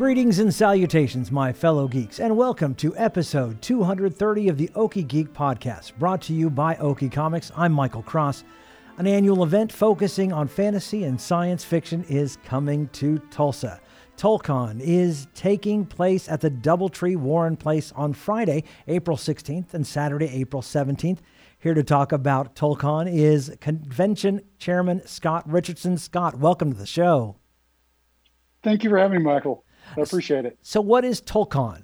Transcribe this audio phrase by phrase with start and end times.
[0.00, 5.34] Greetings and salutations, my fellow geeks, and welcome to episode 230 of the Okie Geek
[5.34, 7.52] Podcast, brought to you by Okie Comics.
[7.54, 8.44] I'm Michael Cross.
[8.96, 13.78] An annual event focusing on fantasy and science fiction is coming to Tulsa.
[14.16, 20.30] Tulkon is taking place at the Doubletree Warren Place on Friday, April 16th, and Saturday,
[20.30, 21.18] April 17th.
[21.58, 25.98] Here to talk about Tulkon is Convention Chairman Scott Richardson.
[25.98, 27.36] Scott, welcome to the show.
[28.62, 29.62] Thank you for having me, Michael.
[29.96, 30.58] I appreciate it.
[30.62, 31.82] So, what is Tulkon?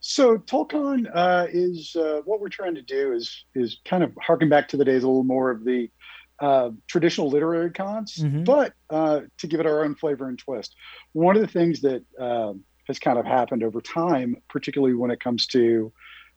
[0.00, 4.48] So, Tulkon uh, is uh, what we're trying to do is is kind of harken
[4.48, 5.90] back to the days a little more of the
[6.40, 8.44] uh, traditional literary cons, mm-hmm.
[8.44, 10.74] but uh, to give it our own flavor and twist.
[11.12, 15.20] One of the things that um, has kind of happened over time, particularly when it
[15.20, 15.92] comes to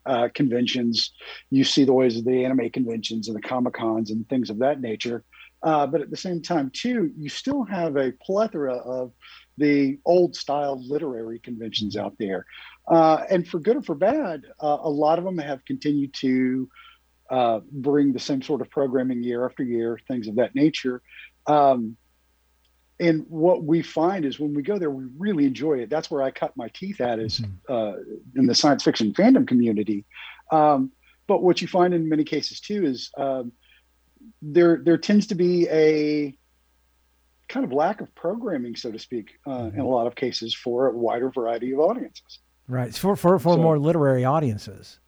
[0.06, 1.12] uh, conventions,
[1.50, 4.58] you see the ways of the anime conventions and the comic cons and things of
[4.58, 5.24] that nature.
[5.62, 9.12] Uh, but at the same time, too, you still have a plethora of
[9.58, 12.46] the old style literary conventions out there.
[12.86, 16.68] Uh, and for good or for bad, uh, a lot of them have continued to
[17.30, 21.02] uh, bring the same sort of programming year after year, things of that nature.
[21.46, 21.96] Um,
[23.00, 25.90] and what we find is when we go there, we really enjoy it.
[25.90, 27.72] That's where I cut my teeth at is mm-hmm.
[27.72, 28.02] uh,
[28.34, 30.04] in the science fiction fandom community.
[30.50, 30.92] Um,
[31.26, 33.52] but what you find in many cases too is um,
[34.42, 36.36] there there tends to be a
[37.48, 39.78] kind of lack of programming, so to speak, uh, mm-hmm.
[39.78, 42.40] in a lot of cases for a wider variety of audiences.
[42.66, 45.00] Right, for for, for so, more literary audiences.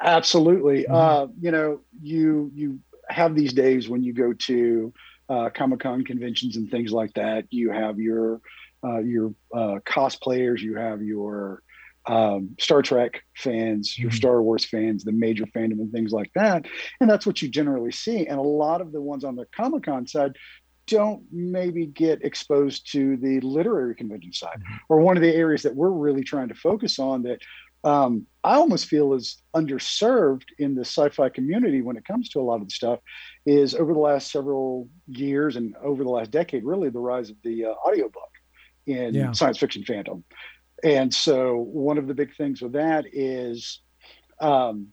[0.00, 0.84] Absolutely.
[0.84, 0.94] Mm-hmm.
[0.94, 2.78] Uh, you know, you you
[3.08, 4.92] have these days when you go to
[5.28, 7.46] uh, Comic Con conventions and things like that.
[7.50, 8.40] You have your
[8.84, 10.60] uh, your uh, cosplayers.
[10.60, 11.62] You have your
[12.06, 14.16] um, Star Trek fans, your mm-hmm.
[14.16, 16.66] Star Wars fans, the major fandom, and things like that.
[17.00, 18.26] And that's what you generally see.
[18.26, 20.36] And a lot of the ones on the Comic Con side
[20.86, 24.74] don't maybe get exposed to the literary convention side mm-hmm.
[24.88, 27.40] or one of the areas that we're really trying to focus on that
[27.84, 32.42] um, I almost feel is underserved in the sci-fi community when it comes to a
[32.42, 32.98] lot of the stuff
[33.44, 37.36] is over the last several years and over the last decade, really the rise of
[37.44, 38.30] the uh, audiobook
[38.86, 39.32] in yeah.
[39.32, 40.22] science fiction fandom.
[40.82, 43.80] And so one of the big things with that is
[44.40, 44.88] um,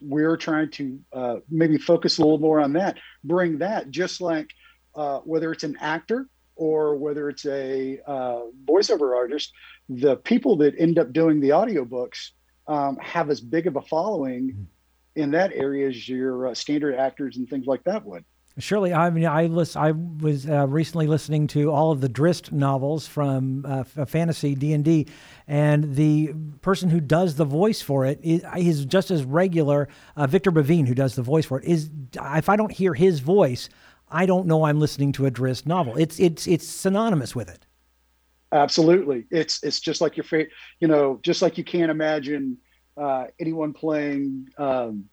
[0.00, 4.50] we're trying to uh, maybe focus a little more on that, bring that just like
[4.96, 9.52] uh, whether it's an actor or whether it's a uh, voiceover artist,
[9.88, 12.30] the people that end up doing the audiobooks
[12.66, 14.62] um, have as big of a following mm-hmm.
[15.16, 18.24] in that area as your uh, standard actors and things like that would.
[18.56, 22.52] Surely, I mean, I list, I was uh, recently listening to all of the Drizzt
[22.52, 25.08] novels from uh, Fantasy D and D,
[25.48, 29.88] and the person who does the voice for it is, is just as regular.
[30.16, 33.18] Uh, Victor Bevine, who does the voice for it, is if I don't hear his
[33.18, 33.68] voice,
[34.14, 35.96] I don't know I'm listening to a Drizzt novel.
[35.96, 37.66] It's it's it's synonymous with it.
[38.52, 40.50] Absolutely, it's it's just like your favorite.
[40.78, 42.58] You know, just like you can't imagine
[42.96, 45.06] uh, anyone playing, um,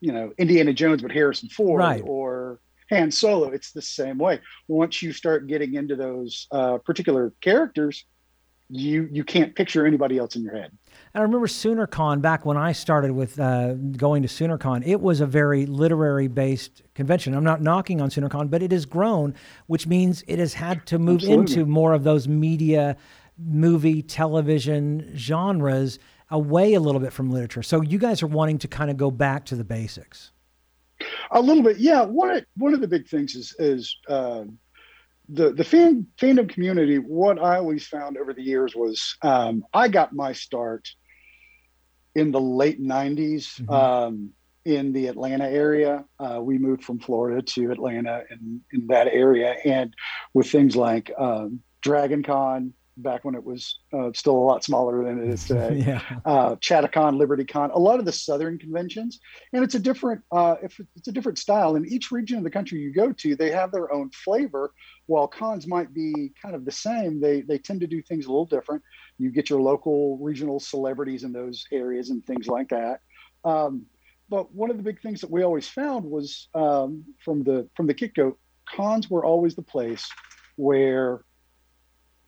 [0.00, 2.02] you know, Indiana Jones but Harrison Ford right.
[2.04, 3.50] or Han Solo.
[3.50, 4.40] It's the same way.
[4.66, 8.04] Once you start getting into those uh, particular characters,
[8.70, 10.70] you you can't picture anybody else in your head.
[11.12, 14.86] And I remember SoonerCon back when I started with uh, going to SoonerCon.
[14.86, 17.34] It was a very literary based convention.
[17.34, 19.34] I'm not knocking on SoonerCon, but it has grown,
[19.66, 21.54] which means it has had to move Absolutely.
[21.54, 22.96] into more of those media,
[23.38, 25.98] movie, television genres
[26.30, 27.62] away a little bit from literature.
[27.62, 30.30] So you guys are wanting to kind of go back to the basics.
[31.32, 32.02] A little bit, yeah.
[32.02, 33.96] One one of the big things is is.
[34.08, 34.44] Uh,
[35.32, 39.88] the the fan fandom community, what I always found over the years was um, I
[39.88, 40.88] got my start
[42.14, 43.70] in the late '90s mm-hmm.
[43.70, 44.30] um,
[44.64, 46.04] in the Atlanta area.
[46.18, 49.94] Uh, we moved from Florida to Atlanta and in that area, and
[50.34, 55.04] with things like um, Dragon Con, back when it was uh, still a lot smaller
[55.04, 55.82] than it is today.
[55.86, 56.02] yeah.
[56.24, 59.20] Uh, Chattacon, LibertyCon, a lot of the Southern conventions,
[59.52, 61.76] and it's a different uh, if it's a different style.
[61.76, 64.72] In each region of the country you go to, they have their own flavor.
[65.06, 68.30] While cons might be kind of the same, they they tend to do things a
[68.30, 68.82] little different.
[69.18, 73.00] You get your local regional celebrities in those areas and things like that.
[73.44, 73.86] Um,
[74.28, 77.86] but one of the big things that we always found was um, from the from
[77.86, 78.38] the get go,
[78.68, 80.08] cons were always the place
[80.56, 81.24] where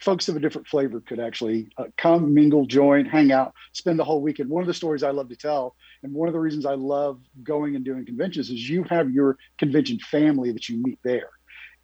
[0.02, 4.04] folks of a different flavor could actually uh, come, mingle, join, hang out, spend the
[4.04, 4.50] whole weekend.
[4.50, 7.20] One of the stories I love to tell, and one of the reasons I love
[7.44, 11.30] going and doing conventions, is you have your convention family that you meet there.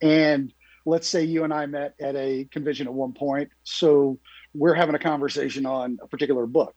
[0.03, 0.53] And
[0.85, 4.19] let's say you and I met at a convention at one point, so
[4.53, 6.75] we're having a conversation on a particular book.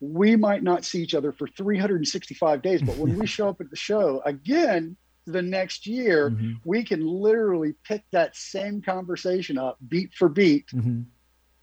[0.00, 3.68] We might not see each other for 365 days, but when we show up at
[3.68, 4.96] the show, again,
[5.26, 6.52] the next year, mm-hmm.
[6.64, 11.02] we can literally pick that same conversation up beat for beat, mm-hmm.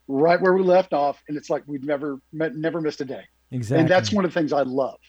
[0.07, 3.23] right where we left off, and it's like we've never met, never missed a day.
[3.51, 4.99] Exactly, and that's one of the things I love.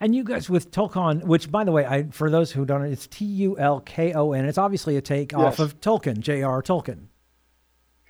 [0.00, 2.88] And you guys with Tulkon, which by the way, I for those who don't, know,
[2.88, 4.44] it's T U L K O N.
[4.46, 5.40] It's obviously a take yes.
[5.40, 6.62] off of Tolkien, J.R.
[6.62, 7.06] Tolkien,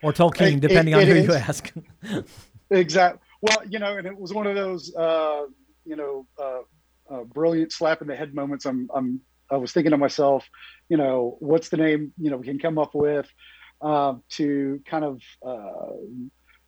[0.02, 1.26] or Tolkien, it, depending it, on it who is.
[1.26, 1.72] you ask.
[2.70, 3.20] exactly.
[3.42, 5.44] Well, you know, and it was one of those, uh,
[5.84, 6.60] you know, uh,
[7.10, 8.64] uh, brilliant slap in the head moments.
[8.64, 9.20] I'm, I'm
[9.50, 10.44] I was thinking to myself,
[10.88, 13.26] you know, what's the name, you know, we can come up with
[13.80, 15.92] uh, to kind of uh,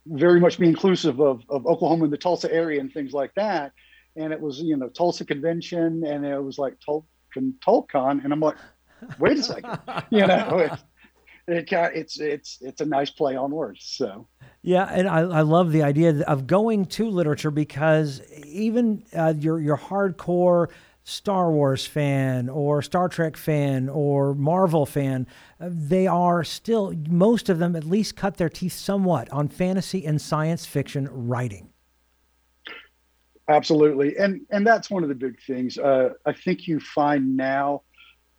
[0.07, 3.73] very much be inclusive of, of Oklahoma and the Tulsa area and things like that.
[4.17, 8.25] And it was, you know, Tulsa Convention and it was like Tulkon.
[8.25, 8.57] And I'm like,
[9.19, 9.79] wait a second,
[10.11, 10.73] you know, it,
[11.47, 13.85] it, it's, it's, it's a nice play on words.
[13.85, 14.29] So.
[14.63, 19.61] Yeah, and I, I love the idea of going to literature because even uh, your
[19.61, 20.69] your hardcore
[21.09, 25.27] Star Wars fan or Star Trek fan or Marvel fan,
[25.59, 30.21] they are still, most of them at least cut their teeth somewhat on fantasy and
[30.21, 31.71] science fiction writing.
[33.49, 34.19] Absolutely.
[34.19, 35.79] And, and that's one of the big things.
[35.79, 37.83] Uh, I think you find now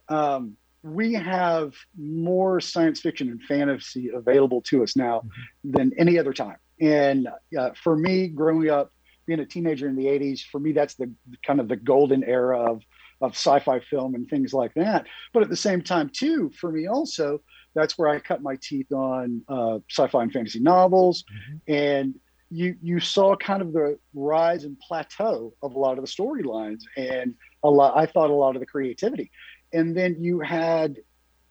[0.08, 5.72] um, we have more science fiction and fantasy available to us now mm-hmm.
[5.72, 6.58] than any other time.
[6.80, 7.28] And
[7.58, 8.94] uh, for me, growing up,
[9.30, 11.10] being a teenager in the 80s for me that's the
[11.46, 12.82] kind of the golden era of
[13.22, 15.06] of sci-fi film and things like that.
[15.34, 17.42] But at the same time too for me also
[17.76, 21.24] that's where i cut my teeth on uh, sci-fi and fantasy novels.
[21.24, 21.74] Mm-hmm.
[21.74, 22.16] and
[22.50, 26.82] you you saw kind of the rise and plateau of a lot of the storylines
[26.98, 29.32] and a lot i thought a lot of the creativity.
[29.72, 30.98] And then you had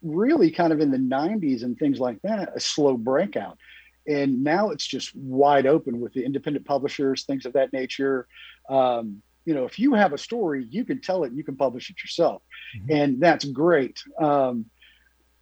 [0.03, 3.59] really kind of in the 90s and things like that a slow breakout
[4.09, 8.27] and now it's just wide open with the independent publishers things of that nature.
[8.69, 11.57] Um, you know if you have a story you can tell it and you can
[11.57, 12.43] publish it yourself.
[12.77, 12.93] Mm-hmm.
[12.93, 14.03] and that's great.
[14.21, 14.67] Um,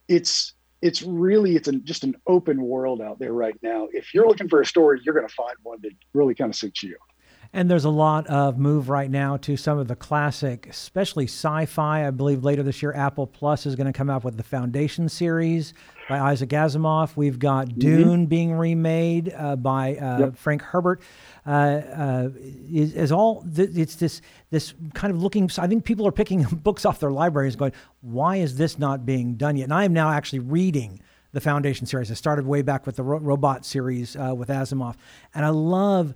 [0.08, 3.88] it's it's really it's an, just an open world out there right now.
[3.92, 6.56] If you're looking for a story you're going to find one that really kind of
[6.56, 6.96] suits you
[7.56, 12.06] and there's a lot of move right now to some of the classic, especially sci-fi.
[12.06, 15.08] I believe later this year, Apple Plus is going to come out with the Foundation
[15.08, 15.72] series
[16.06, 17.16] by Isaac Asimov.
[17.16, 17.78] We've got mm-hmm.
[17.78, 18.24] Dune mm-hmm.
[18.26, 20.36] being remade uh, by uh, yep.
[20.36, 21.00] Frank Herbert.
[21.46, 22.28] Uh, uh,
[22.70, 24.20] is, is, all th- it's this
[24.50, 25.50] this kind of looking.
[25.56, 27.72] I think people are picking books off their libraries, going,
[28.02, 31.00] "Why is this not being done yet?" And I am now actually reading
[31.32, 32.10] the Foundation series.
[32.10, 34.96] I started way back with the ro- Robot series uh, with Asimov,
[35.34, 36.12] and I love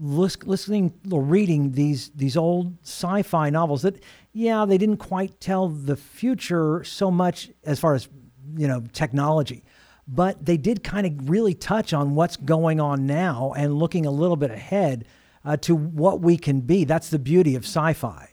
[0.00, 4.02] listening or reading these these old sci-fi novels that
[4.32, 8.08] yeah they didn't quite tell the future so much as far as
[8.56, 9.64] you know technology
[10.06, 14.10] but they did kind of really touch on what's going on now and looking a
[14.10, 15.06] little bit ahead
[15.44, 16.84] uh, to what we can be.
[16.84, 18.30] That's the beauty of sci-fi.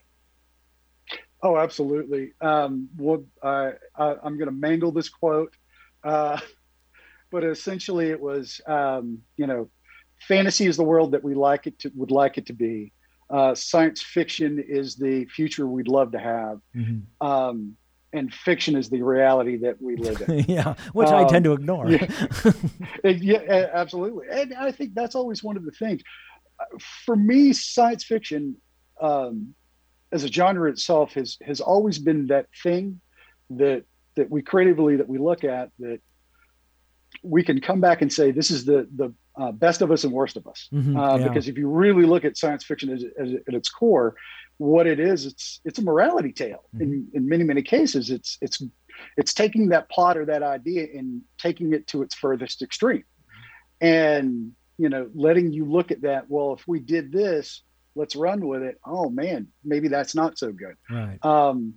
[1.44, 2.34] Oh absolutely.
[2.42, 5.56] Um, well, I, am going to mangle this quote
[6.04, 6.40] uh,
[7.32, 9.70] but essentially it was um, you know
[10.28, 12.94] fantasy is the world that we like it to would like it to be.
[13.30, 16.60] Uh, science fiction is the future we'd love to have.
[16.76, 17.26] Mm-hmm.
[17.26, 17.78] Um,
[18.14, 20.40] and fiction is the reality that we live in.
[20.48, 21.90] yeah, which um, I tend to ignore.
[21.90, 22.08] yeah,
[23.04, 24.26] yeah, absolutely.
[24.30, 26.02] And I think that's always one of the things.
[27.06, 28.58] For me, science fiction
[29.00, 29.56] um,
[30.12, 33.00] as a genre itself has has always been that thing
[33.52, 33.86] that
[34.16, 36.02] that we creatively that we look at that
[37.24, 40.14] we can come back and say this is the the uh, best of us and
[40.14, 40.70] worst of us.
[40.74, 41.28] Mm-hmm, uh, yeah.
[41.28, 44.16] Because if you really look at science fiction as, as, at its core,
[44.58, 46.64] what it is, it's it's a morality tale.
[46.76, 46.82] Mm-hmm.
[46.84, 48.62] In in many many cases, it's it's
[49.18, 53.04] it's taking that plot or that idea and taking it to its furthest extreme,
[53.80, 56.30] and you know letting you look at that.
[56.30, 57.64] Well, if we did this,
[57.96, 58.80] let's run with it.
[58.86, 60.76] Oh man, maybe that's not so good.
[60.90, 61.24] Right.
[61.26, 61.76] Um,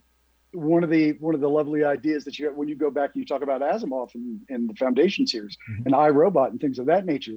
[0.55, 3.21] one of the one of the lovely ideas that you when you go back and
[3.21, 5.83] you talk about Asimov and, and the Foundation series mm-hmm.
[5.87, 7.37] and iRobot and things of that nature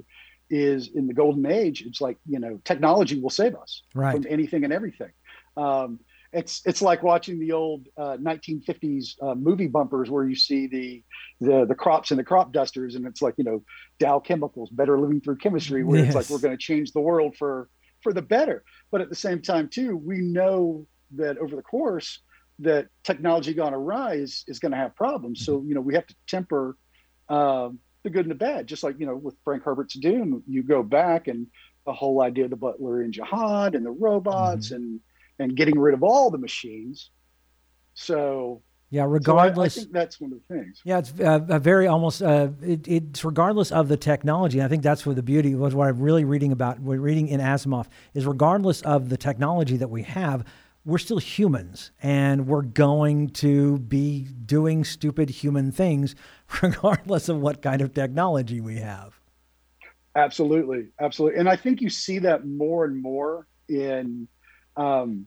[0.50, 1.82] is in the golden age.
[1.82, 4.14] It's like you know technology will save us right.
[4.14, 5.10] from anything and everything.
[5.56, 6.00] Um,
[6.32, 11.02] it's it's like watching the old uh, 1950s uh, movie bumpers where you see the,
[11.40, 13.62] the the crops and the crop dusters and it's like you know
[13.98, 16.08] Dow Chemicals better living through chemistry where yes.
[16.08, 17.68] it's like we're going to change the world for
[18.02, 18.62] for the better.
[18.90, 22.20] But at the same time, too, we know that over the course
[22.60, 25.44] that technology gone awry is, is going to have problems.
[25.44, 26.76] So, you know, we have to temper
[27.28, 30.62] um, the good and the bad, just like, you know, with Frank Herbert's Dune, you
[30.62, 31.46] go back and
[31.86, 34.76] the whole idea of the Butlerian Jihad and the robots mm-hmm.
[34.76, 35.00] and,
[35.38, 37.10] and getting rid of all the machines.
[37.94, 39.74] So yeah, regardless.
[39.74, 40.80] So I, I, think that's one of the things.
[40.84, 42.22] Yeah, it's uh, a very almost.
[42.22, 44.62] Uh, it, it's regardless of the technology.
[44.62, 45.74] I think that's what the beauty was.
[45.74, 49.88] What I'm really reading about, we're reading in Asimov, is regardless of the technology that
[49.88, 50.44] we have,
[50.88, 56.14] we're still humans, and we're going to be doing stupid human things,
[56.62, 59.20] regardless of what kind of technology we have.
[60.16, 64.28] Absolutely, absolutely, and I think you see that more and more in,
[64.78, 65.26] um,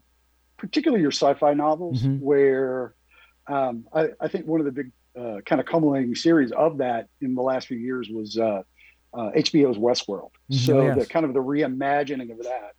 [0.57, 2.25] particularly your sci-fi novels, mm-hmm.
[2.25, 2.95] where
[3.45, 7.07] um, I, I, think one of the big uh, kind of culminating series of that
[7.21, 8.63] in the last few years was uh,
[9.13, 10.31] uh, HBO's Westworld.
[10.51, 10.97] Mm-hmm, so yes.
[10.97, 12.71] the kind of the reimagining of that,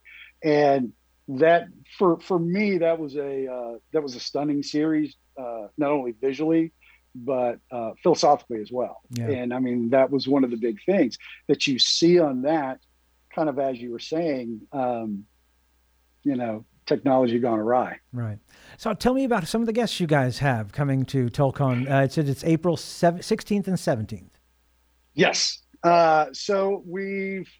[0.42, 0.92] and
[1.38, 5.90] that for for me that was a uh, that was a stunning series, uh, not
[5.90, 6.72] only visually
[7.14, 9.02] but uh, philosophically as well.
[9.10, 9.28] Yeah.
[9.28, 12.80] And I mean that was one of the big things that you see on that,
[13.34, 14.62] kind of as you were saying.
[14.72, 15.26] Um,
[16.24, 17.98] you know, technology gone awry.
[18.12, 18.38] Right.
[18.76, 21.90] So tell me about some of the guests you guys have coming to Tulkon.
[21.90, 24.30] Uh, it said it's April 16th and 17th.
[25.14, 25.62] Yes.
[25.82, 27.50] Uh, so we've,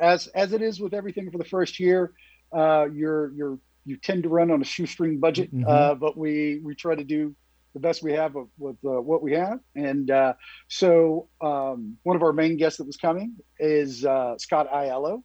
[0.00, 2.12] as as it is with everything for the first year,
[2.52, 5.68] uh, you're you're you tend to run on a shoestring budget, mm-hmm.
[5.68, 7.34] uh, but we we try to do
[7.74, 9.60] the best we have with, with uh, what we have.
[9.76, 10.34] And uh,
[10.68, 15.22] so um, one of our main guests that was coming is uh, Scott Aiello,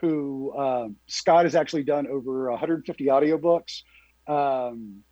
[0.00, 3.82] who um, Scott has actually done over 150 audiobooks.
[4.26, 5.02] Um,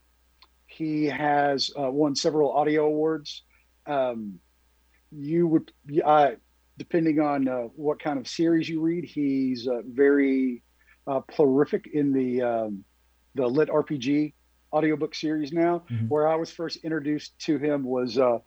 [0.66, 3.42] he has uh, won several audio awards.
[3.86, 4.38] Um,
[5.10, 5.72] you would,
[6.78, 10.62] depending on uh, what kind of series you read, he's uh, very
[11.06, 12.84] uh, prolific in the um,
[13.34, 14.34] the LitRPG
[14.72, 15.82] audiobook series now.
[15.90, 16.08] Mm-hmm.
[16.08, 18.38] Where I was first introduced to him was uh,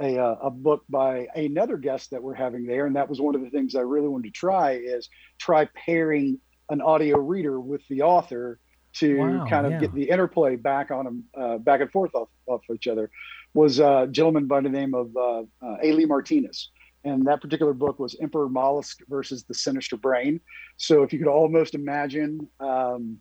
[0.00, 3.34] a, uh, a book by another guest that we're having there, and that was one
[3.34, 5.08] of the things I really wanted to try is
[5.38, 6.38] try pairing
[6.70, 8.58] an audio reader with the author
[8.94, 9.80] to wow, kind of yeah.
[9.80, 13.10] get the interplay back on them, uh, back and forth off, off each other.
[13.54, 15.92] Was a gentleman by the name of uh, uh, A.
[15.92, 16.70] Lee Martinez,
[17.04, 20.40] and that particular book was Emperor Mollusk versus the Sinister Brain.
[20.76, 22.48] So if you could almost imagine.
[22.60, 23.18] Um,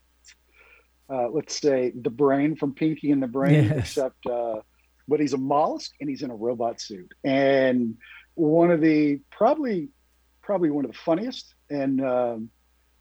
[1.12, 3.80] uh, let's say the brain from Pinky and the Brain, yes.
[3.80, 4.62] except uh,
[5.10, 7.14] but he's a mollusk and he's in a robot suit.
[7.24, 7.98] And
[8.36, 9.90] one of the probably
[10.42, 12.50] probably one of the funniest and um,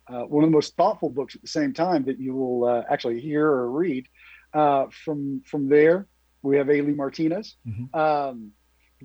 [0.08, 2.82] uh, one of the most thoughtful books at the same time that you will uh,
[2.90, 4.06] actually hear or read.
[4.52, 6.08] Uh, from from there,
[6.42, 6.80] we have A.
[6.82, 7.96] Lee Martinez, mm-hmm.
[7.96, 8.50] um,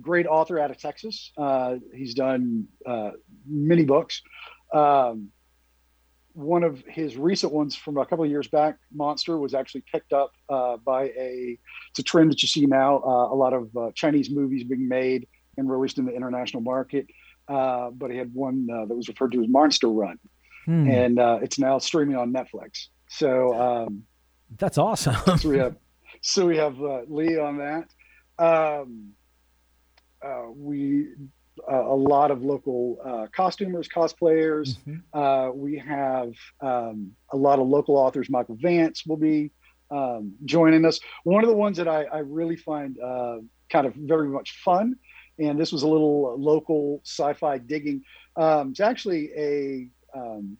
[0.00, 1.32] great author out of Texas.
[1.36, 3.12] Uh, he's done uh,
[3.46, 4.22] many books.
[4.72, 5.30] Um,
[6.36, 10.12] one of his recent ones from a couple of years back, Monster, was actually picked
[10.12, 11.58] up uh, by a.
[11.90, 12.98] It's a trend that you see now.
[12.98, 15.26] Uh, a lot of uh, Chinese movies being made
[15.56, 17.06] and released in the international market.
[17.48, 20.18] Uh, but he had one uh, that was referred to as Monster Run,
[20.66, 20.90] hmm.
[20.90, 22.88] and uh, it's now streaming on Netflix.
[23.08, 24.02] So um,
[24.58, 25.38] that's awesome.
[25.38, 25.76] so we have,
[26.20, 26.76] so we have
[27.08, 27.88] Lee on that.
[28.38, 29.12] Um,
[30.54, 31.08] we
[31.70, 34.76] uh, a lot of local uh, costumers, cosplayers.
[34.78, 35.18] Mm-hmm.
[35.18, 38.28] Uh, we have um, a lot of local authors.
[38.28, 39.50] Michael Vance will be
[39.90, 41.00] um, joining us.
[41.24, 43.38] One of the ones that I, I really find uh,
[43.70, 44.96] kind of very much fun,
[45.38, 48.02] and this was a little local sci-fi digging.
[48.36, 50.58] Um, it's actually a um,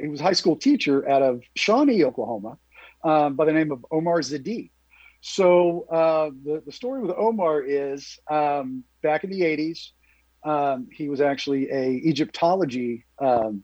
[0.00, 2.58] he was a high school teacher out of Shawnee, Oklahoma,
[3.02, 4.70] um, by the name of Omar Zuhdi.
[5.20, 9.90] So uh, the the story with Omar is um, back in the '80s.
[10.44, 13.62] Um, he was actually a Egyptology um,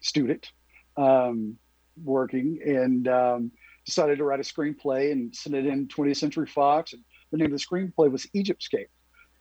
[0.00, 0.52] student
[0.96, 1.56] um,
[2.04, 3.50] working and um,
[3.86, 6.92] decided to write a screenplay and send it in 20th Century Fox.
[6.92, 8.88] And the name of the screenplay was Egyptscape.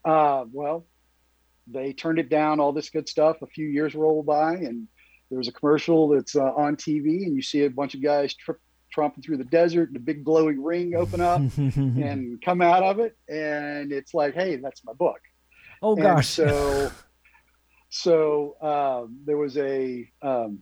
[0.05, 0.85] Uh, well,
[1.67, 3.41] they turned it down, all this good stuff.
[3.41, 4.87] A few years roll by, and
[5.29, 8.33] there was a commercial that's uh, on TV, and you see a bunch of guys
[8.33, 8.59] trip,
[8.95, 12.99] tromping through the desert and a big glowing ring open up and come out of
[12.99, 13.17] it.
[13.27, 15.19] And it's like, hey, that's my book.
[15.81, 16.27] Oh gosh.
[16.27, 16.91] So,
[17.89, 20.59] so um, there was a um,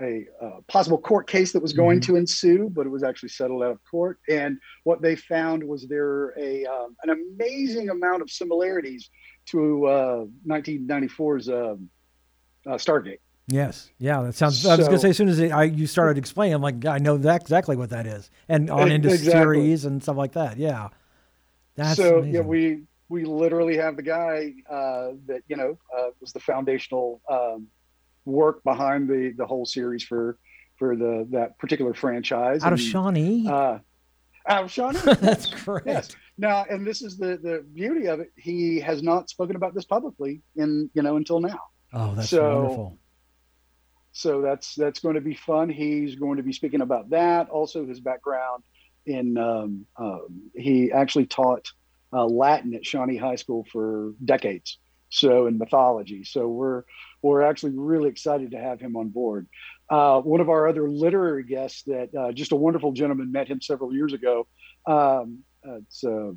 [0.00, 2.12] a uh, possible court case that was going mm-hmm.
[2.12, 4.18] to ensue, but it was actually settled out of court.
[4.28, 9.10] And what they found was there a um, an amazing amount of similarities
[9.46, 11.90] to uh, 1994's um,
[12.66, 13.18] uh, Stargate.
[13.48, 14.60] Yes, yeah, that sounds.
[14.60, 16.86] So, I was going to say as soon as I, you started explaining, I'm like,
[16.86, 19.32] I know that exactly what that is, and on into exactly.
[19.32, 20.58] series and stuff like that.
[20.58, 20.88] Yeah,
[21.74, 22.34] that's so amazing.
[22.34, 22.40] yeah.
[22.42, 27.66] We we literally have the guy uh, that you know uh, was the foundational um,
[28.24, 30.38] work behind the the whole series for
[30.76, 32.62] for the that particular franchise.
[32.62, 33.46] Out of Shawnee.
[33.48, 33.78] Uh,
[34.46, 35.00] out of Shawnee.
[35.20, 35.86] That's correct.
[35.86, 36.16] Yes.
[36.38, 38.32] Now, and this is the the beauty of it.
[38.36, 41.58] He has not spoken about this publicly in you know until now.
[41.92, 42.98] Oh, that's So- wonderful.
[44.12, 45.70] So that's that's going to be fun.
[45.70, 47.48] He's going to be speaking about that.
[47.48, 48.62] Also, his background
[49.06, 51.66] in um, um, he actually taught
[52.12, 54.78] uh, Latin at Shawnee High School for decades.
[55.08, 56.24] So in mythology.
[56.24, 56.84] So we're
[57.20, 59.46] we're actually really excited to have him on board.
[59.90, 63.60] Uh, one of our other literary guests that uh, just a wonderful gentleman met him
[63.60, 64.46] several years ago.
[64.86, 66.32] Um, it's uh,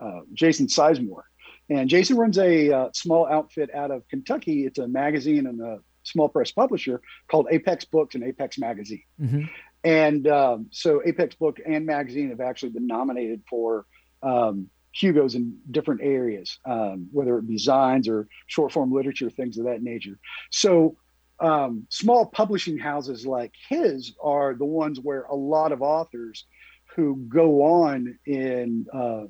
[0.00, 1.22] uh, Jason Sizemore,
[1.70, 4.66] and Jason runs a small outfit out of Kentucky.
[4.66, 9.02] It's a magazine and a small press publisher called Apex Books and Apex Magazine.
[9.18, 9.44] hmm
[9.82, 13.86] And um, so Apex Book and Magazine have actually been nominated for
[14.22, 19.58] um, Hugo's in different areas, um, whether it be designs or short form literature, things
[19.58, 20.18] of that nature.
[20.50, 20.96] So
[21.40, 26.46] um, small publishing houses like his are the ones where a lot of authors
[26.94, 29.24] who go on in uh,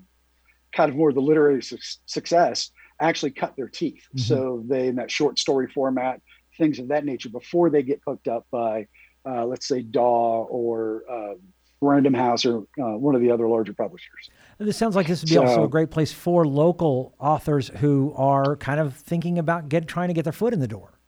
[0.72, 4.06] kind of more the literary su- success actually cut their teeth.
[4.14, 4.20] Mhm.
[4.20, 6.20] So they in that short story format,
[6.56, 8.86] things of that nature before they get hooked up by
[9.26, 11.34] uh, let's say DAW or uh,
[11.80, 14.30] Random House or uh, one of the other larger publishers.
[14.58, 18.56] This sounds like this would be also a great place for local authors who are
[18.56, 20.98] kind of thinking about get trying to get their foot in the door.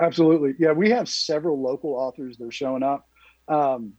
[0.00, 0.72] Absolutely, yeah.
[0.72, 3.06] We have several local authors that are showing up.
[3.46, 3.94] Um,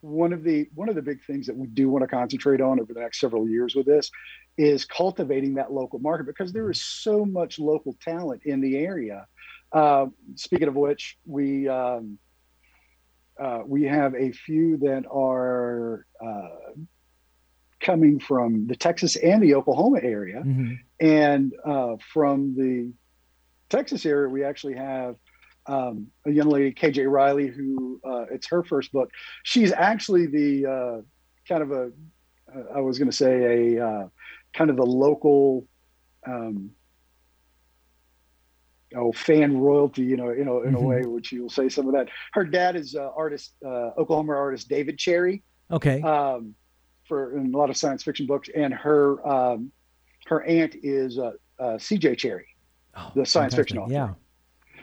[0.00, 2.80] one of the one of the big things that we do want to concentrate on
[2.80, 4.10] over the next several years with this
[4.58, 9.26] is cultivating that local market because there is so much local talent in the area.
[9.72, 12.18] Uh, speaking of which, we um,
[13.40, 16.72] uh, we have a few that are uh,
[17.80, 20.42] coming from the Texas and the Oklahoma area.
[20.42, 20.78] Mhm.
[21.00, 22.92] And uh, from the
[23.68, 25.16] Texas area, we actually have
[25.66, 29.10] um, a young lady, KJ Riley, who uh, it's her first book.
[29.44, 31.00] She's actually the uh,
[31.48, 31.90] kind of a,
[32.74, 34.08] I was going to say a uh,
[34.52, 35.66] kind of the local,
[36.26, 36.70] um,
[38.96, 40.78] oh, fan royalty, you know, you know, in Mhm.
[40.78, 42.08] a way, which you'll say some of that.
[42.32, 46.00] Her dad is uh, artist, uh, Oklahoma artist David Cherry Okay.
[46.02, 46.54] um,
[47.08, 49.72] for in a lot of science fiction books, and her um,
[50.26, 52.16] her aunt is uh, uh, C.J.
[52.16, 52.44] Cherryh.
[52.96, 53.92] Oh, the science fiction author.
[53.92, 54.14] Yeah.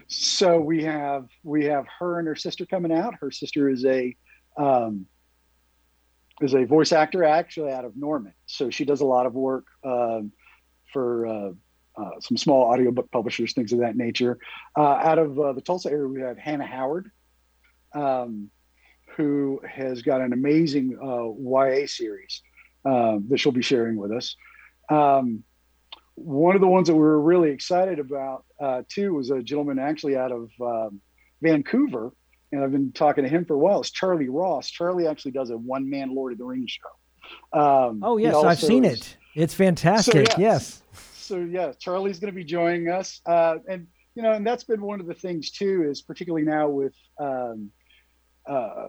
[0.07, 3.13] So we have we have her and her sister coming out.
[3.21, 4.15] Her sister is a
[4.57, 5.05] um,
[6.41, 8.33] is a voice actor actually out of Norman.
[8.47, 10.31] So she does a lot of work um,
[10.91, 11.51] for uh,
[12.21, 14.37] some small audiobook publishers, things of that nature.
[14.77, 17.11] Uh, out of uh, the Tulsa area, we have Hannah Howard,
[17.93, 18.49] um,
[19.15, 22.41] who has got an amazing uh, YA series
[22.85, 24.35] um, that she'll be sharing with us.
[24.89, 25.43] Um,
[26.15, 29.79] one of the ones that we were really excited about uh, too was a gentleman
[29.79, 31.01] actually out of um,
[31.41, 32.11] Vancouver,
[32.51, 33.79] and I've been talking to him for a while.
[33.79, 34.69] It's Charlie Ross.
[34.69, 37.59] Charlie actually does a one-man Lord of the Rings show.
[37.59, 39.17] Um, Oh yes, I've seen is- it.
[39.35, 40.27] It's fantastic.
[40.29, 40.35] yeah.
[40.37, 40.81] Yes.
[41.29, 44.81] So yeah, Charlie's going to be joining us, uh, and you know, and that's been
[44.81, 47.71] one of the things too, is particularly now with um,
[48.47, 48.87] uh,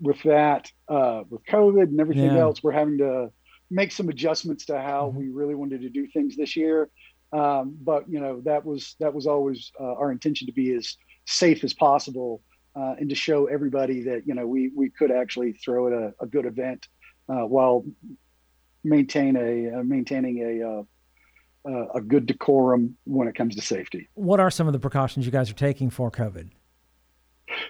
[0.00, 2.42] with that uh, with COVID and everything Yeah.
[2.42, 3.30] else, we're having to
[3.70, 5.14] make some adjustments to how Mhm.
[5.14, 6.90] we really wanted to do things this year.
[7.32, 10.96] Um, but you know, that was that was always uh, our intention to be as
[11.26, 12.42] safe as possible.
[12.76, 16.12] Uh, and to show everybody that you know we we could actually throw it a,
[16.20, 16.88] a good event
[17.28, 17.84] uh, while
[18.94, 20.82] maintain a uh, maintaining a uh,
[21.66, 24.08] uh, a good decorum when it comes to safety.
[24.14, 26.50] What are some of the precautions you guys are taking for COVID?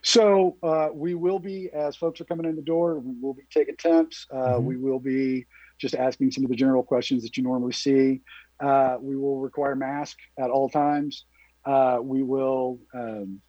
[0.03, 3.43] So uh, we will be, as folks are coming in the door, we will be
[3.51, 4.27] taking temps.
[4.33, 4.65] Uh, Mhm.
[4.65, 5.47] We will be
[5.79, 8.21] just asking some of the general questions that you normally see.
[8.61, 11.25] Uh, we will require mask at all times.
[11.65, 13.41] Uh, we will um,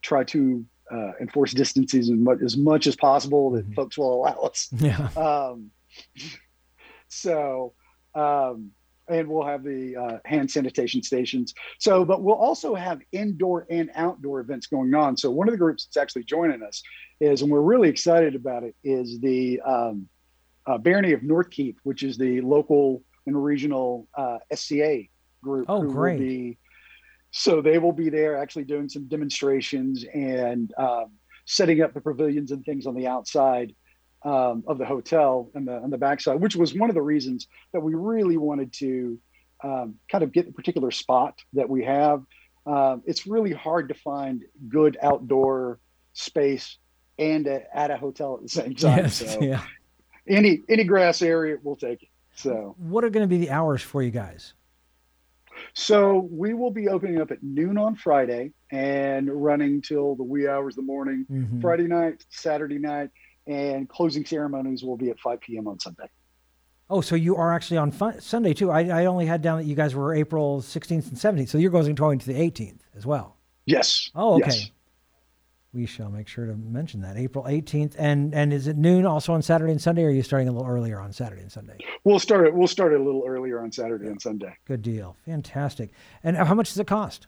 [0.00, 3.74] try to uh, enforce distances as much, as much as possible that Mhm.
[3.74, 4.68] folks will allow us.
[4.78, 5.08] Yeah.
[5.16, 5.70] Um,
[7.12, 7.74] so,
[8.14, 8.70] um,
[9.08, 11.54] and we'll have the uh, hand sanitation stations.
[11.78, 15.16] So, but we'll also have indoor and outdoor events going on.
[15.16, 16.82] So, one of the groups that's actually joining us
[17.20, 20.08] is, and we're really excited about it, is the um,
[20.66, 25.02] uh, Barony of Northkeep, which is the local and regional uh, SCA
[25.42, 25.66] group.
[25.68, 26.18] Oh, who will great.
[26.18, 26.58] be-
[27.34, 31.12] so they will be there actually doing some demonstrations and um,
[31.46, 33.74] setting up the pavilions and things on the outside
[34.24, 37.48] um, of the hotel and the on the backside, which was one of the reasons
[37.72, 39.18] that we really wanted to
[39.64, 42.22] um, kind of get the particular spot that we have.
[42.66, 45.80] Um, it's really hard to find good outdoor
[46.12, 46.78] space
[47.18, 48.98] and a, at a hotel at the same time.
[48.98, 49.14] Yes.
[49.16, 49.62] So Yeah.
[50.28, 52.08] any any grass area, we'll take it.
[52.34, 54.54] So What are going to be the hours for you guys?
[55.74, 60.48] So we will be opening up at noon on Friday and running till the wee
[60.48, 61.60] hours of the morning, mm-hmm.
[61.60, 63.10] Friday night, Saturday night,
[63.46, 65.68] and closing ceremonies will be at 5 p.m.
[65.68, 66.08] on Sunday.
[66.90, 68.70] Oh, so you are actually on fun- Sunday too.
[68.70, 71.48] I, I only had down that you guys were April 16th and 17th.
[71.48, 73.36] So you're going to the 18th as well.
[73.64, 74.10] Yes.
[74.14, 74.50] Oh, okay.
[74.50, 74.70] Yes.
[75.72, 77.94] We shall make sure to mention that April 18th.
[77.98, 80.04] And and is it noon also on Saturday and Sunday?
[80.04, 81.78] Or are you starting a little earlier on Saturday and Sunday?
[82.04, 82.52] We'll start it.
[82.54, 84.54] We'll start it a little earlier on Saturday and Sunday.
[84.66, 85.16] Good deal.
[85.24, 85.92] Fantastic.
[86.22, 87.26] And how much does it cost?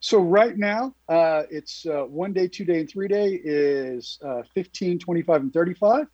[0.00, 4.42] So right now, uh, it's uh, one day, two day, and three day is uh,
[4.54, 6.06] 15, 25, and 35.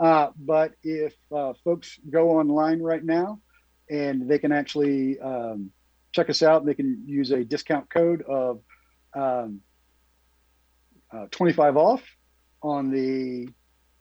[0.00, 3.40] Uh, but if uh, folks go online right now
[3.90, 5.70] and they can actually um,
[6.12, 8.60] check us out, they can use a discount code of
[9.14, 9.60] um,
[11.12, 12.02] uh, 25 off
[12.62, 13.48] on the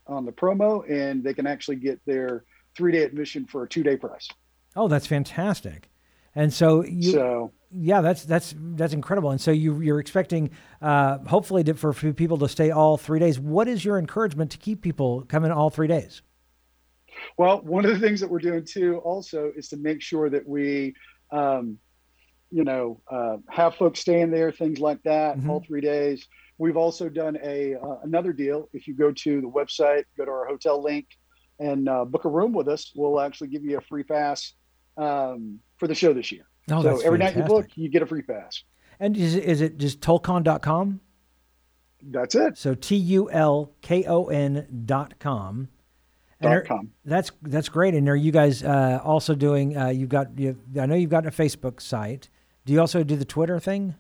[0.08, 2.44] on the promo, and they can actually get their
[2.76, 4.28] three day admission for a two day price.
[4.76, 5.90] Oh, that's fantastic!
[6.36, 9.32] And so you, so, yeah, that's that's that's incredible.
[9.32, 13.20] And so you you're expecting, uh, hopefully, to, for few people to stay all three
[13.20, 13.40] days.
[13.40, 16.22] What is your encouragement to keep people coming all three days?
[17.38, 20.48] Well, one of the things that we're doing too, also, is to make sure that
[20.48, 20.94] we,
[21.32, 21.78] um,
[22.50, 25.50] you know, uh, have folks staying there, things like that, mm-hmm.
[25.50, 26.28] all three days.
[26.58, 28.70] We've also done a uh, another deal.
[28.74, 31.08] If you go to the website, go to our hotel link,
[31.60, 34.54] and uh, book a room with us, we'll actually give you a free pass
[34.98, 36.46] um, for the show this year.
[36.72, 37.20] Oh, so every fantastic.
[37.20, 38.64] night you book, you get a free pass.
[39.00, 41.02] And is it, is it just tulkon.com?
[42.04, 42.58] That's it.
[42.58, 45.70] So T U L K O N dot com.
[46.42, 46.92] Com.
[47.06, 47.94] That's that's great.
[47.94, 49.78] And are you guys uh, also doing?
[49.78, 50.40] Uh, you've got.
[50.40, 52.30] You've, I know you've got a Facebook site.
[52.66, 53.94] Do you also do the Twitter thing?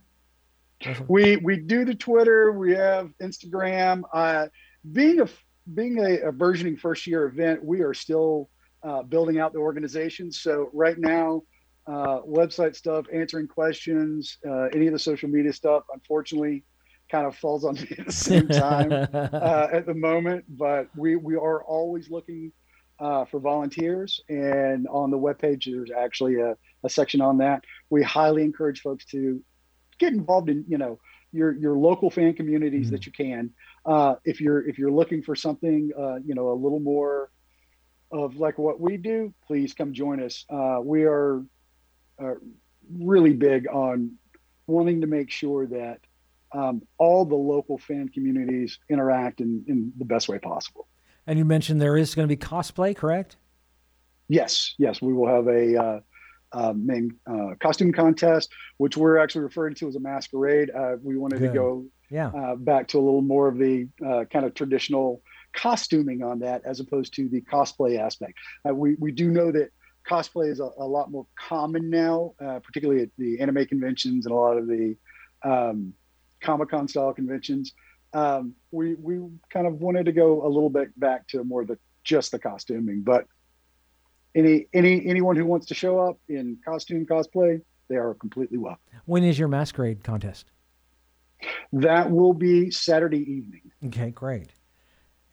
[1.08, 2.52] We we do the Twitter.
[2.52, 4.02] We have Instagram.
[4.12, 4.48] Uh,
[4.92, 5.28] being a
[5.76, 8.50] being a, a versioning first year event, we are still
[8.82, 10.32] uh, building out the organization.
[10.32, 11.44] So right now,
[11.88, 16.64] uh, website stuff, answering questions, uh, any of the social media stuff, unfortunately,
[17.10, 20.46] kind of falls on me at the same time uh, at the moment.
[20.50, 22.52] But we we are always looking
[23.00, 27.64] uh, for volunteers, and on the webpage there's actually a, a section on that.
[27.90, 29.42] We highly encourage folks to
[30.00, 31.00] get involved in you know
[31.32, 32.96] your your local fan communities mm-hmm.
[32.96, 33.52] that you can.
[33.86, 37.32] Uh, if you're if you're looking for something uh, you know a little more
[38.12, 40.46] of like what we do, please come join us.
[40.50, 41.44] Uh, we are
[42.22, 42.36] uh,
[43.00, 44.18] really big on
[44.68, 46.00] wanting to make sure that
[46.54, 50.88] um, all the local fan communities interact in, in the best way possible.
[51.28, 53.38] And you mentioned there is going to be cosplay, correct?
[54.28, 56.00] Yes, yes, we will have a uh,
[56.52, 60.72] uh, main uh, costume contest, which we're actually referring to as a masquerade.
[60.72, 61.50] Uh, we wanted Good.
[61.50, 62.28] to go yeah.
[62.28, 65.22] Uh, back to a little more of the uh, kind of traditional
[65.54, 68.34] costuming on that, as opposed to the cosplay aspect.
[68.68, 69.70] Uh, we we do know that
[70.08, 74.36] cosplay is a, a lot more common now, particularly at the anime conventions and a
[74.36, 74.96] lot of the
[75.44, 75.94] um,
[76.42, 77.74] Comic Con style conventions.
[78.14, 81.78] Um, we we kind of wanted to go a little bit back to more the
[82.04, 83.26] just the costuming, but
[84.36, 88.82] any any anyone who wants to show up in costume cosplay, they are completely welcome.
[89.06, 90.52] When is your masquerade contest?
[91.74, 93.72] That will be Saturday evening.
[93.86, 94.50] Okay, great.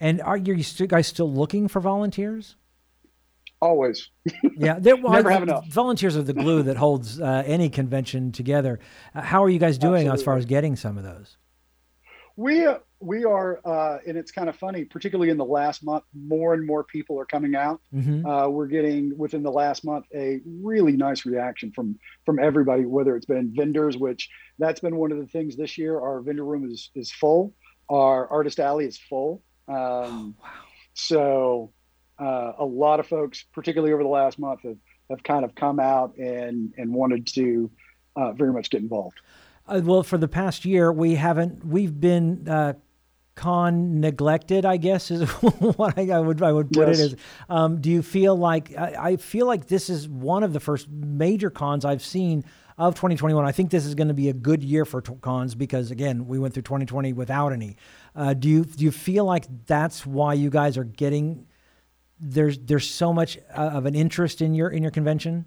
[0.00, 0.54] And are you
[0.86, 2.56] guys still looking for volunteers?
[3.60, 4.10] Always.
[4.56, 5.66] yeah, well, never have enough.
[5.68, 8.78] Volunteers are the glue that holds uh, any convention together.
[9.14, 10.20] Uh, how are you guys doing Absolutely.
[10.20, 11.36] as far as getting some of those?
[12.36, 16.04] We uh, we are, uh, and it's kind of funny, particularly in the last month,
[16.14, 17.80] more and more people are coming out.
[17.92, 18.24] Mm-hmm.
[18.24, 23.16] Uh, we're getting within the last month a really nice reaction from from everybody, whether
[23.16, 24.28] it's been vendors, which
[24.60, 25.98] that's been one of the things this year.
[25.98, 27.54] Our vendor room is is full.
[27.88, 29.42] Our artist alley is full.
[29.66, 30.50] Um, oh, wow.
[30.94, 31.72] So
[32.18, 34.78] uh, a lot of folks, particularly over the last month, have,
[35.10, 37.70] have kind of come out and and wanted to
[38.16, 39.20] uh, very much get involved.
[39.66, 41.64] Uh, well, for the past year, we haven't.
[41.64, 42.72] We've been uh,
[43.38, 46.98] con neglected, I guess is what I, I, would I would put yes.
[46.98, 47.16] it as.
[47.48, 50.88] Um, do you feel like I, I, feel like this is one of the first
[50.90, 52.44] major cons I've seen
[52.76, 53.44] of 2021?
[53.44, 56.40] I think this is going to be a good year for cons because again, we
[56.40, 57.76] went through 2020 without any.
[58.16, 61.46] Uh, do you do you feel like that's why you guys are getting
[62.20, 65.46] there's there's so much uh, of an interest in your in your convention?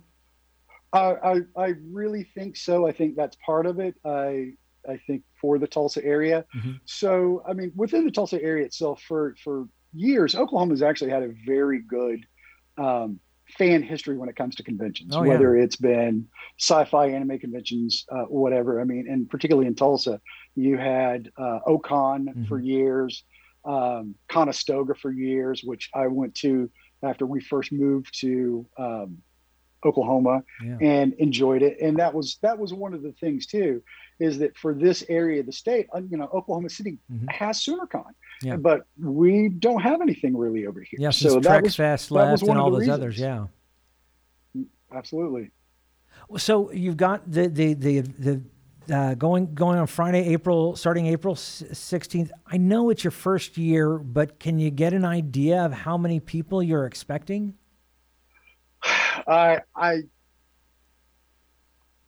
[0.94, 2.88] Uh, I I really think so.
[2.88, 3.96] I think that's part of it.
[4.06, 4.54] I
[4.88, 6.46] I think, for the Tulsa area.
[6.56, 6.72] Mm-hmm.
[6.86, 11.34] So, I mean, within the Tulsa area itself, for for years, Oklahoma's actually had a
[11.46, 12.26] very good
[12.78, 13.20] um,
[13.58, 15.64] fan history when it comes to conventions, oh, whether yeah.
[15.64, 16.28] it's been
[16.60, 18.80] sci-fi anime conventions, uh, whatever.
[18.80, 20.22] I mean, and particularly in Tulsa,
[20.56, 22.44] you had uh, OKon mm-hmm.
[22.46, 23.24] for years,
[23.66, 26.70] um, Conestoga for years, which I went to
[27.04, 29.18] after we first moved to um,
[29.86, 30.78] Oklahoma yeah.
[30.82, 31.80] and enjoyed it.
[31.82, 33.82] And that was that was one of the things too,
[34.20, 37.28] is that for this area of the state, uh, you know, Oklahoma City mm-hmm.
[37.30, 38.58] has SoonerCon, yeah.
[38.58, 41.00] but we don't have anything really over here.
[41.00, 42.94] Yeah, so that was, Fest left and all those reasons.
[42.94, 43.20] others.
[43.20, 43.46] Yeah,
[44.94, 45.52] absolutely.
[46.38, 48.42] So you've got the the the the
[48.90, 52.32] uh, going going on Friday, April starting April sixteenth.
[52.46, 56.20] I know it's your first year, but can you get an idea of how many
[56.20, 57.56] people you're expecting?
[58.84, 60.04] I I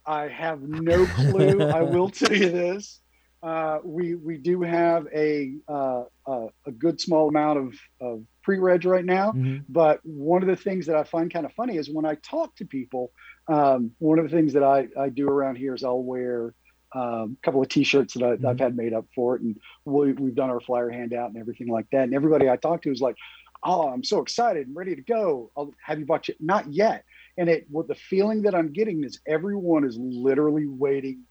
[0.06, 1.62] I have no clue.
[1.62, 3.02] I will tell you this:
[3.44, 8.86] uh, we we do have a uh, uh, a good small amount of of pre-reg
[8.86, 9.32] right now.
[9.32, 9.58] Mm-hmm.
[9.70, 12.56] But one of the things that I find kind of funny is when I talk
[12.58, 13.12] to people.
[13.48, 16.54] Um, one of the things that I, I do around here is I'll wear
[16.94, 18.58] um, a couple of T-shirts that I, have mm-hmm.
[18.58, 21.88] had made up for it, and we, have done our flyer handout and everything like
[21.92, 22.04] that.
[22.04, 23.16] And everybody I talked to is like,
[23.64, 25.52] "Oh, I'm so excited and ready to go.
[25.58, 26.38] I'll, have you bought it?
[26.40, 27.04] Not yet."
[27.38, 31.24] And it, what the feeling that I'm getting is everyone is literally waiting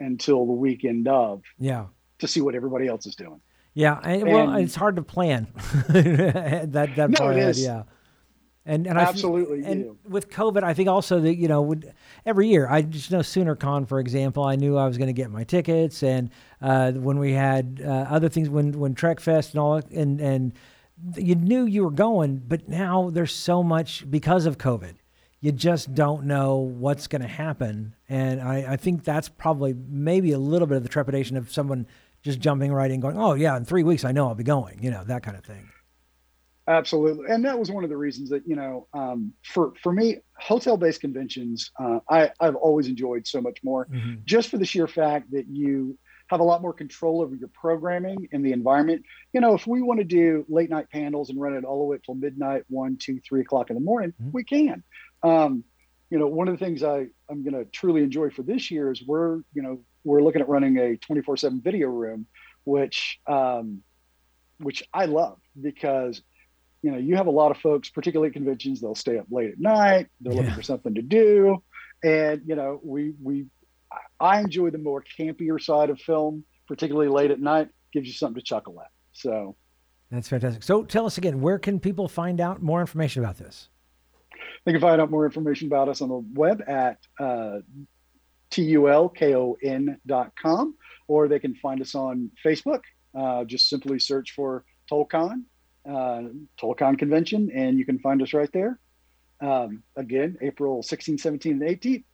[0.00, 1.86] until the weekend of, yeah,
[2.18, 3.40] to see what everybody else is doing.
[3.74, 5.46] Yeah, and, well, it's hard to plan
[5.88, 7.36] that that no, part.
[7.36, 7.62] It is.
[7.62, 7.84] Yeah.
[8.68, 11.94] And and absolutely, I, and with COVID, I think also that you know would,
[12.26, 15.30] every year I just know SoonerCon, for example, I knew I was going to get
[15.30, 19.60] my tickets, and uh, when we had uh, other things, when when Trek Fest and
[19.60, 20.52] all, and and
[21.16, 24.94] you knew you were going, but now there's so much because of COVID.
[25.40, 30.32] You just don't know what's going to happen, and I, I think that's probably maybe
[30.32, 31.86] a little bit of the trepidation of someone
[32.22, 34.82] just jumping right in, going, "Oh yeah, in three weeks I know I'll be going,"
[34.82, 35.68] you know, that kind of thing.
[36.68, 40.18] Absolutely, and that was one of the reasons that you know, um, for for me,
[40.36, 44.16] hotel-based conventions, uh, I I've always enjoyed so much more, mm-hmm.
[44.24, 45.96] just for the sheer fact that you
[46.28, 49.04] have a lot more control over your programming and the environment.
[49.32, 51.84] You know, if we want to do late night panels and run it all the
[51.84, 54.30] way till midnight, one, two, three o'clock in the morning, mm-hmm.
[54.32, 54.82] we can.
[55.22, 55.62] Um,
[56.10, 58.90] you know, one of the things I I'm going to truly enjoy for this year
[58.90, 62.26] is we're you know we're looking at running a 24/7 video room,
[62.64, 63.82] which um,
[64.58, 66.22] which I love because
[66.86, 69.50] you know, you have a lot of folks, particularly at conventions, they'll stay up late
[69.50, 70.06] at night.
[70.20, 70.42] They're yeah.
[70.42, 71.60] looking for something to do,
[72.04, 73.46] and you know, we we
[74.20, 77.70] I enjoy the more campier side of film, particularly late at night.
[77.92, 78.92] Gives you something to chuckle at.
[79.14, 79.56] So
[80.12, 80.62] that's fantastic.
[80.62, 83.68] So tell us again, where can people find out more information about this?
[84.64, 87.58] They can find out more information about us on the web at uh,
[88.52, 89.96] tulkon.com,
[91.08, 92.82] or they can find us on Facebook.
[93.12, 95.42] Uh, just simply search for Tulkon
[95.88, 96.22] uh,
[96.60, 98.78] Tulkon convention, and you can find us right there.
[99.40, 102.04] Um, again, April 16, 17, and 18.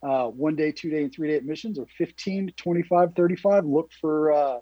[0.00, 3.64] Uh, one day, two day, and three day admissions are 15, 25, 35.
[3.64, 4.58] Look for uh,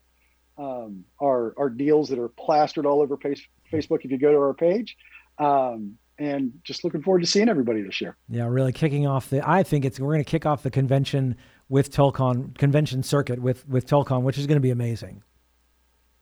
[0.56, 4.54] um, our, our deals that are plastered all over Facebook if you go to our
[4.54, 4.96] page.
[5.38, 8.16] Um, and just looking forward to seeing everybody this year.
[8.30, 9.46] Yeah, really kicking off the.
[9.46, 11.36] I think it's we're going to kick off the convention
[11.68, 15.22] with Tulkon convention circuit with with Tulkon, which is going to be amazing.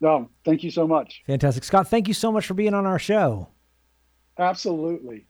[0.00, 1.22] No, thank you so much.
[1.26, 1.64] Fantastic.
[1.64, 3.48] Scott, thank you so much for being on our show.
[4.38, 5.26] Absolutely.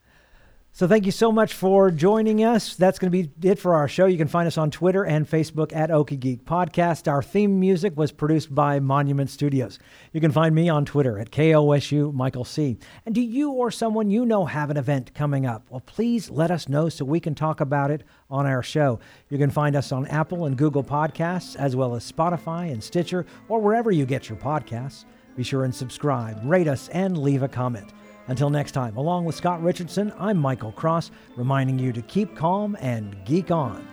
[0.76, 2.74] So thank you so much for joining us.
[2.74, 4.06] That's going to be it for our show.
[4.06, 7.06] You can find us on Twitter and Facebook at Okie Geek Podcast.
[7.06, 9.78] Our theme music was produced by Monument Studios.
[10.12, 12.76] You can find me on Twitter at KOSU Michael C.
[13.06, 15.64] And do you or someone you know have an event coming up?
[15.70, 18.98] Well, please let us know so we can talk about it on our show.
[19.28, 23.26] You can find us on Apple and Google Podcasts, as well as Spotify and Stitcher,
[23.48, 25.04] or wherever you get your podcasts.
[25.36, 27.92] Be sure and subscribe, rate us, and leave a comment.
[28.28, 32.76] Until next time, along with Scott Richardson, I'm Michael Cross, reminding you to keep calm
[32.80, 33.86] and geek on.